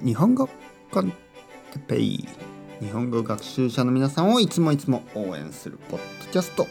[0.00, 0.48] 日本語
[0.92, 1.10] コン
[1.72, 2.28] テペイ
[2.80, 6.68] 日本語学習者の皆さんをいつもいつも応援するポッドキャスト。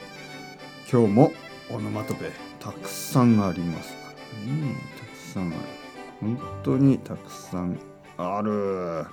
[0.90, 1.32] 今日も
[1.70, 3.94] オノマトペたくさんあります。
[4.48, 5.58] うんたくさんある。
[6.22, 7.78] 本当にたくさん
[8.16, 9.06] ある。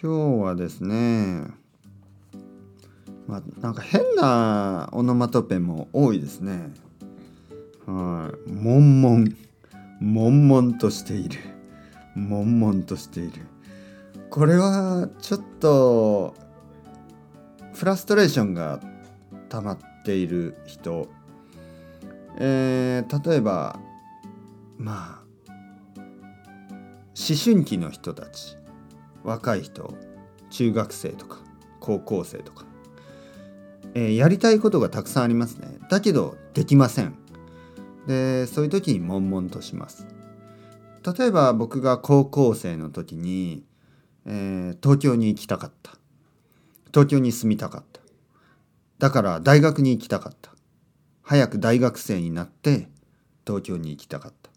[0.00, 1.48] 今日はですね
[3.26, 6.72] まあなんか変なオノマトペも多いですね。
[7.90, 9.26] 悶々
[10.00, 11.38] 悶々としている。
[12.14, 13.46] 悶々としている。
[14.30, 16.34] これはちょっと
[17.74, 18.80] フラストレーションが
[19.48, 21.08] 溜まっている人。
[22.36, 23.78] えー、例えば
[24.78, 25.22] まあ
[25.98, 28.56] 思春期の人たち。
[29.22, 29.94] 若い人。
[30.50, 31.38] 中学生とか
[31.78, 32.64] 高校生とか、
[33.94, 35.78] えー、やりたいことがたくさんありますね。
[35.88, 37.19] だけどできません。
[38.10, 40.04] でそういう時に悶々とします。
[41.16, 43.64] 例えば僕が高校生の時に、
[44.26, 45.92] えー、東京に行きたかった。
[46.88, 48.00] 東京に住みたかった。
[48.98, 50.50] だから大学に行きたかった。
[51.22, 52.88] 早く大学生になって
[53.46, 54.50] 東京に行きたかった。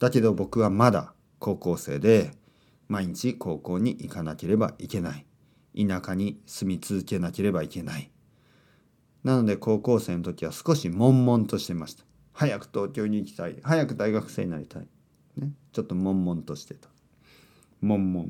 [0.00, 2.32] だけど僕はまだ高校生で
[2.88, 5.24] 毎日高校に行かなければいけない。
[5.78, 8.10] 田舎に住み続けなければいけない。
[9.22, 12.04] なので高校生の時は少し悶々としてました。
[12.34, 13.56] 早く東京に行きたい。
[13.62, 14.86] 早く大学生になりたい、
[15.36, 16.88] ね、ちょっと悶々としてた。
[17.80, 18.28] 悶々。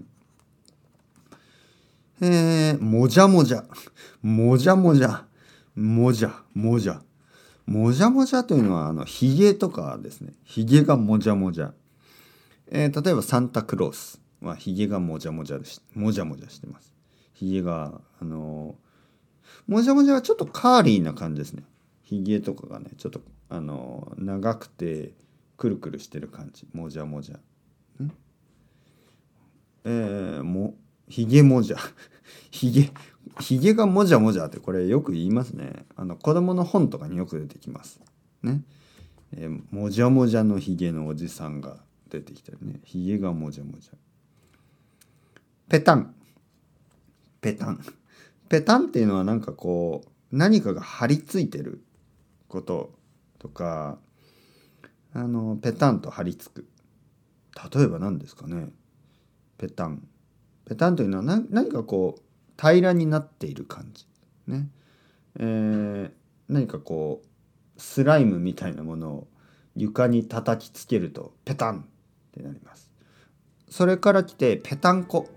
[2.21, 3.65] えー、もじゃもじゃ。
[4.23, 5.25] もじゃもじゃ。
[5.75, 6.43] もじゃ。
[6.55, 7.03] もじゃ。
[7.67, 10.35] もじゃもじゃというのはあのひげとかですね。
[10.45, 11.73] ひげがもじゃもじゃ、
[12.69, 16.93] えー、例えばサンタクロースはひげがもじゃもじゃでしもじゃもじゃしてます。
[17.33, 18.77] ひげがあの
[19.67, 21.65] もじゃもじゃはちょっとカーリーな感じですね。
[22.05, 25.13] ひげとかがねちょっとあの長くて
[25.57, 26.67] くるくるしてる感じ。
[26.73, 27.39] もじゃもじゃ。
[29.87, 30.75] えー、も
[31.09, 31.77] ひげもじゃ。
[32.51, 32.91] ひげ
[33.41, 35.87] ひげがもじゃもじゃってこれよく言いますね。
[35.97, 38.01] あの子供の本とかによく出てきます。
[38.43, 38.63] ね。
[39.33, 42.81] えー、もじゃもじゃのひげのおじさんが出てきたりね。
[42.85, 43.97] ひげがもじゃもじゃ。
[45.69, 46.15] ペタン。
[47.41, 47.81] ペタン。
[48.49, 51.83] ペタンっていうのはなんかこう何かが張り付いてる
[52.55, 52.93] こと
[53.41, 53.99] とか
[55.13, 56.69] あのペタンと張り付く。
[57.75, 58.69] 例えば何ですかね。
[59.59, 60.07] ペタン。
[60.67, 62.23] ペタンというのは何何かこう
[62.61, 64.07] 平らになっている感じ。
[64.47, 64.69] ね。
[65.39, 66.11] えー、
[66.49, 69.29] 何かこうスライムみたいなものを
[69.75, 71.85] 床に叩きつけるとペタンっ
[72.33, 72.89] てなります。
[73.69, 75.29] それから来てペタンコ。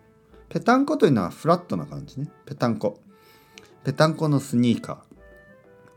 [0.50, 2.30] ペタンコというのはフラットな感じね。
[2.46, 3.00] ペタンコ。
[3.84, 4.98] ペタンコのスニーカー。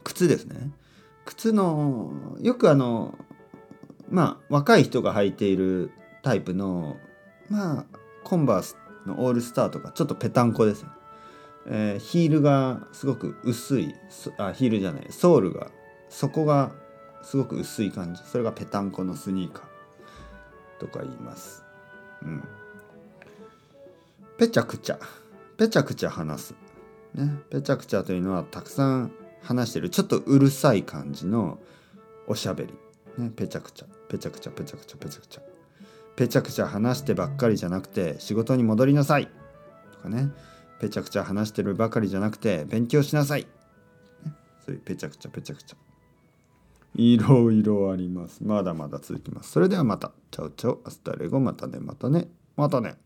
[0.04, 0.70] 靴ですね。
[1.30, 3.16] 靴のよくあの
[4.10, 5.92] まあ若い人が履いている
[6.22, 6.96] タイプの
[7.48, 7.84] まあ
[8.24, 8.76] コンバース
[9.06, 10.88] のオールスターとかちょっとペタンコですね、
[11.68, 13.94] えー、ヒールがすごく薄い
[14.38, 15.70] あヒールじゃないソールが
[16.08, 16.72] 底が
[17.22, 18.22] すごく薄い感じ。
[18.24, 21.62] それがペタンコのスニーカーとか言います。
[22.22, 22.42] うん。
[24.36, 24.98] ペチャクチャ
[25.56, 26.54] ペチャクチャ話す。
[27.14, 27.30] ね。
[27.50, 29.12] ペチャクチャというのはたくさん
[29.42, 31.58] 話してるちょっとうるさい感じの
[32.26, 32.74] おしゃべり、
[33.18, 35.40] ね、ペチャクチャペチャクチャペチャクチャペチャクチャ
[36.16, 39.28] ペチャクチャ話してばっかりじゃなくて仕事に戻りなさい。
[39.92, 40.30] とかね。
[40.80, 43.42] ペチャクチャ話してるばかりじゃなくて勉強しなさい、
[44.24, 44.32] ね、
[44.64, 45.76] そういうペチャクチャペチャクチャ
[46.94, 48.42] いろいろあります。
[48.42, 49.52] まだまだ続きます。
[49.52, 50.12] それではまた。
[50.30, 51.38] チャウチャウアスタレゴ。
[51.38, 52.28] またねまたね。
[52.56, 52.96] またね。